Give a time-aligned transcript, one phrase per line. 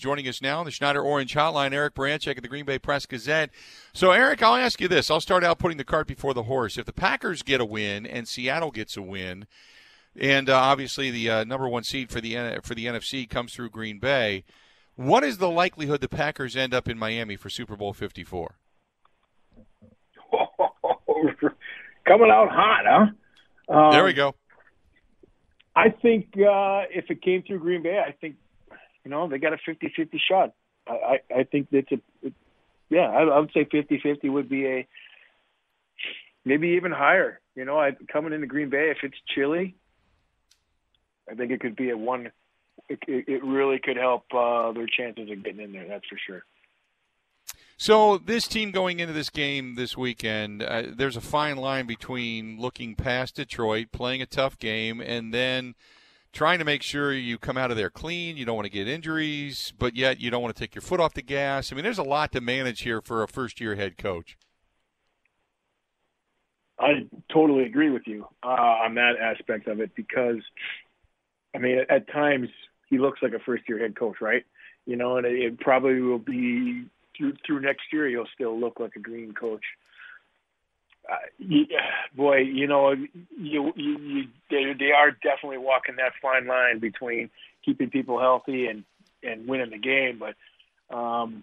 [0.00, 3.06] Joining us now on the Schneider Orange Hotline, Eric Baranczyk at the Green Bay Press
[3.06, 3.50] Gazette.
[3.92, 5.10] So, Eric, I'll ask you this.
[5.10, 6.78] I'll start out putting the cart before the horse.
[6.78, 9.46] If the Packers get a win and Seattle gets a win,
[10.18, 13.70] and uh, obviously the uh, number one seed for the for the NFC comes through
[13.70, 14.44] Green Bay,
[14.94, 18.56] what is the likelihood the Packers end up in Miami for Super Bowl Fifty Four?
[22.06, 23.74] Coming out hot, huh?
[23.74, 24.34] Um, there we go.
[25.74, 28.36] I think uh, if it came through Green Bay, I think
[29.06, 30.52] you know they got a 50-50 shot.
[30.88, 32.34] I, I, I think that's a it,
[32.90, 33.08] yeah.
[33.08, 34.88] I, I would say 50-50 would be a
[36.44, 37.40] maybe even higher.
[37.54, 39.76] You know, I, coming into Green Bay, if it's chilly,
[41.30, 42.32] I think it could be a one.
[42.88, 45.86] It, it really could help uh, their chances of getting in there.
[45.86, 46.42] That's for sure.
[47.76, 52.58] So this team going into this game this weekend, uh, there's a fine line between
[52.58, 55.76] looking past Detroit, playing a tough game, and then
[56.36, 58.36] trying to make sure you come out of there clean.
[58.36, 61.00] You don't want to get injuries, but yet you don't want to take your foot
[61.00, 61.72] off the gas.
[61.72, 64.36] I mean, there's a lot to manage here for a first-year head coach.
[66.78, 70.42] I totally agree with you uh, on that aspect of it because,
[71.54, 72.50] I mean, at, times
[72.90, 74.44] he looks like a first-year head coach, right?
[74.84, 76.84] You know, and it, it probably will be
[77.16, 79.64] through through next year, he'll still look like a green coach.
[81.08, 81.16] Uh,
[82.16, 87.30] boy, you know, you, you, you they, they are definitely walking that fine line between
[87.64, 88.84] keeping people healthy and
[89.22, 90.18] and winning the game.
[90.18, 91.42] But um,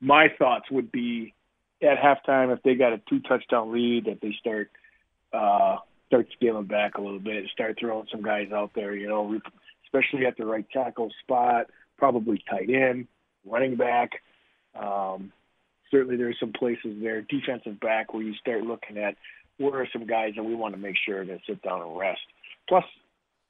[0.00, 1.34] my thoughts would be
[1.82, 4.70] at halftime if they got a two touchdown lead that they start
[5.32, 5.76] uh,
[6.08, 8.94] start scaling back a little bit, start throwing some guys out there.
[8.94, 9.40] You know,
[9.84, 11.66] especially at the right tackle spot,
[11.96, 13.06] probably tight end,
[13.44, 14.22] running back.
[14.74, 15.32] Um,
[15.90, 19.16] certainly, there are some places there, defensive back, where you start looking at
[19.58, 22.20] where are some guys that we want to make sure to sit down and rest.
[22.68, 22.84] Plus,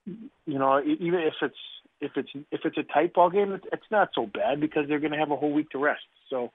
[0.06, 1.54] you know, even if it's
[2.00, 5.12] if it's if it's a tight ball game, it's not so bad because they're going
[5.12, 6.02] to have a whole week to rest.
[6.28, 6.50] So,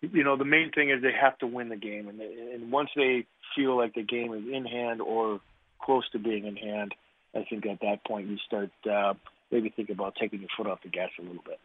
[0.00, 2.72] you know, the main thing is they have to win the game, and they, and
[2.72, 5.40] once they feel like the game is in hand or
[5.80, 6.94] close to being in hand,
[7.34, 9.14] I think at that point you start uh,
[9.50, 11.60] maybe think about taking your foot off the gas a little bit.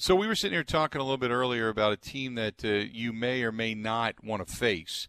[0.00, 2.68] So we were sitting here talking a little bit earlier about a team that uh,
[2.68, 5.08] you may or may not want to face.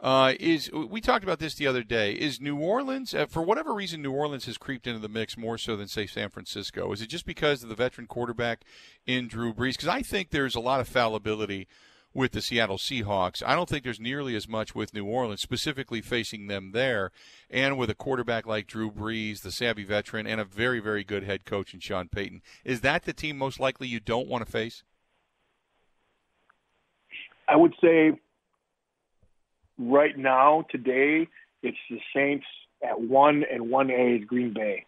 [0.00, 2.12] Uh, is we talked about this the other day?
[2.12, 5.58] Is New Orleans, uh, for whatever reason, New Orleans has creeped into the mix more
[5.58, 6.92] so than say San Francisco?
[6.92, 8.62] Is it just because of the veteran quarterback
[9.06, 9.72] in Drew Brees?
[9.72, 11.66] Because I think there's a lot of fallibility
[12.18, 13.44] with the Seattle Seahawks.
[13.46, 17.12] I don't think there's nearly as much with New Orleans, specifically facing them there,
[17.48, 21.22] and with a quarterback like Drew Brees, the savvy veteran, and a very, very good
[21.22, 22.42] head coach in Sean Payton.
[22.64, 24.82] Is that the team most likely you don't want to face?
[27.46, 28.18] I would say
[29.78, 31.28] right now, today,
[31.62, 32.46] it's the Saints
[32.82, 34.84] at one and one A is Green Bay.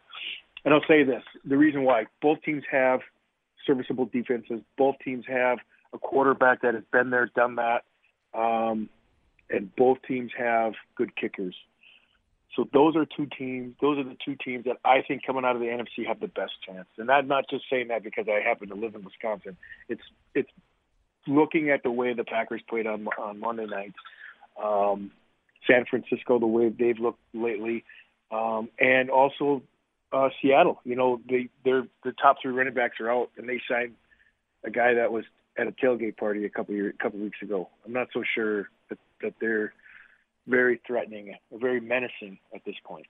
[0.64, 3.00] And I'll say this: the reason why both teams have
[3.64, 5.58] serviceable defenses, both teams have
[5.92, 7.84] a quarterback that has been there, done that,
[8.34, 8.88] um,
[9.48, 11.54] and both teams have good kickers.
[12.56, 13.76] So those are two teams.
[13.80, 16.26] Those are the two teams that I think coming out of the NFC have the
[16.26, 16.88] best chance.
[16.98, 19.56] And I'm not just saying that because I happen to live in Wisconsin.
[19.88, 20.02] It's
[20.34, 20.50] it's
[21.26, 23.94] looking at the way the Packers played on on Monday night,
[24.62, 25.12] um,
[25.66, 27.84] San Francisco, the way they've looked lately,
[28.32, 29.62] um, and also
[30.12, 30.80] uh, Seattle.
[30.84, 33.94] You know, they they're the top three running backs are out, and they signed
[34.64, 35.24] a guy that was
[35.60, 37.68] at a tailgate party a couple year, couple weeks ago.
[37.84, 39.74] I'm not so sure that, that they're
[40.46, 43.06] very threatening, or very menacing at this point.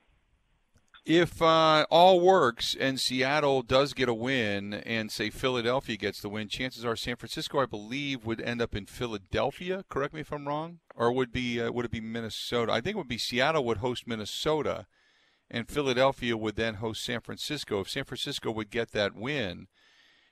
[1.07, 6.29] If uh, all works and Seattle does get a win, and say Philadelphia gets the
[6.29, 9.85] win, chances are San Francisco, I believe, would end up in Philadelphia.
[9.89, 12.73] Correct me if I'm wrong, or would be uh, would it be Minnesota?
[12.73, 14.87] I think it would be Seattle would host Minnesota,
[15.51, 17.81] and Philadelphia would then host San Francisco.
[17.81, 19.69] If San Francisco would get that win,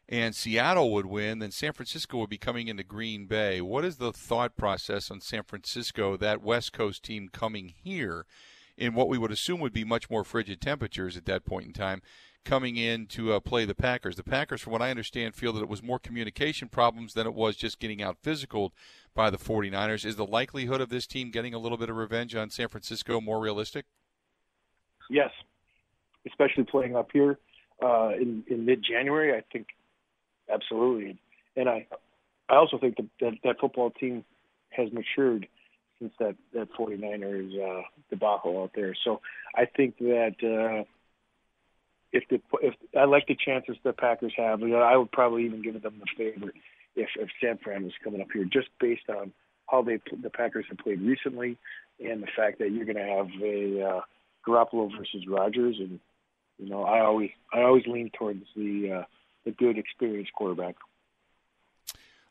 [0.09, 3.61] and Seattle would win, then San Francisco would be coming into Green Bay.
[3.61, 8.25] What is the thought process on San Francisco, that West Coast team coming here
[8.79, 11.73] in what we would assume would be much more frigid temperatures at that point in
[11.75, 12.01] time,
[12.45, 14.17] coming in to uh, play the Packers?
[14.17, 17.35] The Packers, from what I understand, feel that it was more communication problems than it
[17.35, 18.73] was just getting out physical
[19.15, 20.07] by the 49ers.
[20.07, 23.21] Is the likelihood of this team getting a little bit of revenge on San Francisco
[23.21, 23.85] more realistic?
[25.11, 25.31] Yes,
[26.27, 27.39] especially playing up here
[27.83, 29.35] uh, in, in mid January.
[29.35, 29.67] I think
[30.53, 31.19] absolutely.
[31.57, 31.87] And I,
[32.49, 34.25] I also think that that, that football team
[34.71, 35.49] has matured
[35.99, 38.95] since that that 49ers uh, debacle out there.
[39.05, 39.21] So
[39.55, 40.85] I think that uh,
[42.13, 45.45] if the if I like the chances the Packers have, you know, I would probably
[45.45, 46.53] even give them the favor
[46.97, 49.33] if if San Fran was coming up here, just based on
[49.67, 51.57] how they the Packers have played recently
[52.01, 54.01] and the fact that you're going to have a uh,
[54.47, 55.99] Garoppolo versus Rodgers, and
[56.59, 59.05] you know I always I always lean towards the uh,
[59.49, 60.77] the good experienced quarterback.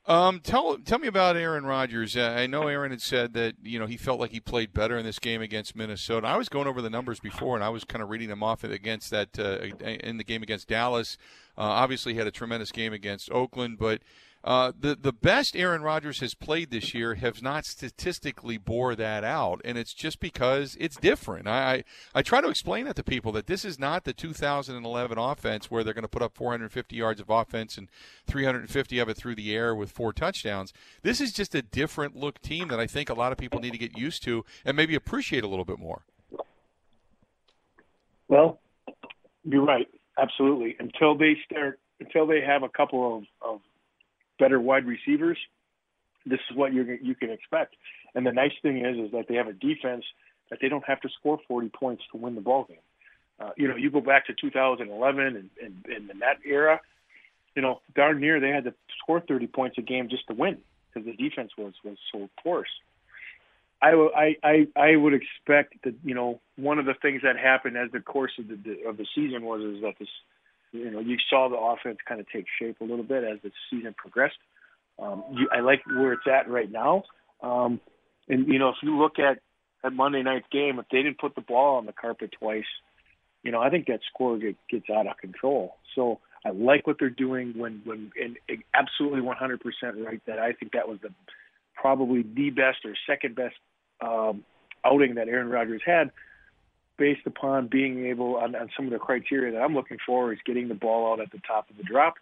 [0.06, 2.16] Um, tell tell me about Aaron Rodgers.
[2.16, 4.98] Uh, I know Aaron had said that you know he felt like he played better
[4.98, 6.28] in this game against Minnesota.
[6.28, 8.64] I was going over the numbers before, and I was kind of reading them off
[8.64, 11.18] against that uh, in the game against Dallas.
[11.58, 14.02] Uh, obviously, had a tremendous game against Oakland, but
[14.48, 19.26] uh, the the best Aaron Rodgers has played this year have not statistically bore that
[19.26, 21.50] out, and it's just because it's different.
[21.50, 21.84] I, I,
[22.16, 25.84] I try to explain that to people that this is not the 2011 offense where
[25.84, 27.90] they're going to put up 450 yards of offense and
[28.26, 30.72] 350 of it through the air with four touchdowns.
[31.02, 33.74] This is just a different look team that I think a lot of people need
[33.74, 36.04] to get used to and maybe appreciate a little bit more.
[38.30, 38.62] Well,
[39.44, 40.78] you're right, absolutely.
[40.80, 43.60] Until they start, until they have a couple of, of
[44.40, 45.38] better wide receivers,
[46.26, 47.76] this is what you you can expect.
[48.16, 50.04] And the nice thing is, is that they have a defense
[50.50, 52.78] that they don't have to score 40 points to win the ball game.
[53.40, 56.80] Uh, you know, you go back to 2011 and, and, and in that era,
[57.56, 60.58] you know, darn near they had to score 30 points a game just to win
[60.94, 62.70] because the defense was was so porous.
[63.82, 67.78] I, I I I would expect that you know one of the things that happened
[67.78, 70.08] as the course of the of the season was is that this
[70.78, 73.52] you know, you saw the offense kind of take shape a little bit as the
[73.70, 74.38] season progressed.
[75.00, 77.04] Um, you, I like where it's at right now.
[77.42, 77.80] Um,
[78.28, 79.40] and you know, if you look at
[79.84, 82.66] at Monday night's game, if they didn't put the ball on the carpet twice,
[83.44, 85.76] you know, I think that score get, gets out of control.
[85.96, 88.38] So I like what they're doing when when and
[88.74, 91.10] absolutely 100% right that I think that was the
[91.76, 93.56] probably the best or second best
[94.02, 94.44] um,
[94.84, 96.12] outing that Aaron Rodgers had
[96.98, 100.40] based upon being able on, on some of the criteria that I'm looking for is
[100.46, 102.16] getting the ball out at the top of the drop,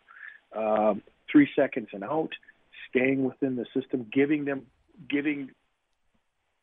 [0.56, 1.01] um,
[1.31, 2.30] three seconds and out,
[2.89, 4.68] staying within the system, giving them
[5.10, 5.51] giving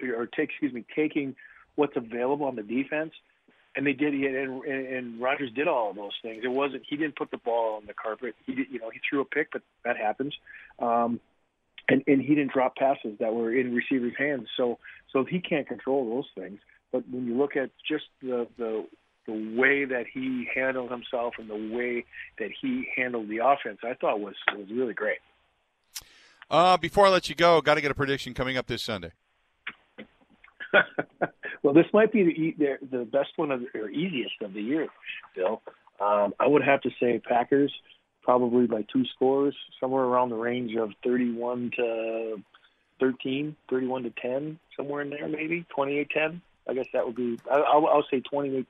[0.02, 1.36] or take excuse me taking
[1.74, 3.12] what's available on the defense.
[3.74, 6.42] And they did, and, and Rodgers did all of those things.
[6.44, 8.34] It wasn't he didn't put the ball on the carpet.
[8.44, 10.34] He did, you know, he threw a pick, but that happens.
[10.78, 11.20] Um,
[11.88, 14.48] and and he didn't drop passes that were in receivers' hands.
[14.56, 14.78] So
[15.10, 16.60] so he can't control those things.
[16.92, 18.86] But when you look at just the the
[19.26, 22.04] the way that he handled himself and the way
[22.38, 25.18] that he handled the offense, I thought was was really great.
[26.50, 29.12] Uh, before I let you go, got to get a prediction coming up this Sunday.
[31.62, 34.88] well, this might be the the best one of the, or easiest of the year,
[35.34, 35.62] Bill.
[36.00, 37.72] Um, I would have to say Packers,
[38.22, 42.42] probably by two scores, somewhere around the range of 31 to
[43.00, 46.40] 13, 31 to 10, somewhere in there, maybe 28-10.
[46.68, 47.38] I guess that would be.
[47.50, 48.64] I'll, I'll say 28-10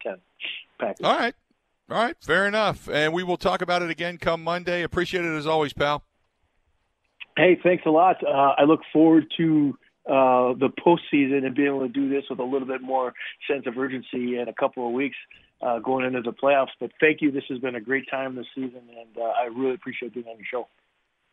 [0.79, 0.97] Packers.
[1.05, 1.35] All right,
[1.91, 2.89] all right, fair enough.
[2.89, 4.83] And we will talk about it again come Monday.
[4.83, 6.03] Appreciate it as always, pal.
[7.37, 8.17] Hey, thanks a lot.
[8.27, 12.41] Uh, I look forward to uh, the postseason and being able to do this with
[12.41, 13.15] a little bit more
[13.49, 15.17] sense of urgency in a couple of weeks
[15.63, 16.73] uh, going into the playoffs.
[16.81, 17.31] But thank you.
[17.31, 20.37] This has been a great time this season, and uh, I really appreciate being on
[20.37, 20.69] your show.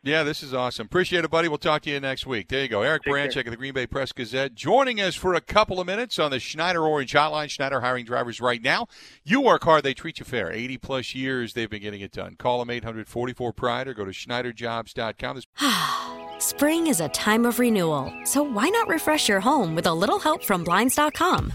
[0.02, 0.86] Yeah, this is awesome.
[0.86, 1.48] Appreciate it, buddy.
[1.48, 2.48] We'll talk to you next week.
[2.48, 2.80] There you go.
[2.80, 5.86] Eric Take Baranczyk of the Green Bay Press Gazette joining us for a couple of
[5.86, 7.50] minutes on the Schneider Orange Hotline.
[7.50, 8.86] Schneider hiring drivers right now.
[9.24, 10.50] You work hard, they treat you fair.
[10.50, 12.36] 80 plus years they've been getting it done.
[12.36, 15.42] Call them 844 Pride or go to SchneiderJobs.com.
[16.40, 20.18] Spring is a time of renewal, so why not refresh your home with a little
[20.18, 21.52] help from Blinds.com?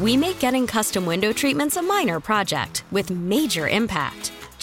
[0.00, 4.32] We make getting custom window treatments a minor project with major impact.